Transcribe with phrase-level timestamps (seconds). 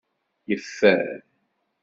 [0.49, 1.05] Yeffer.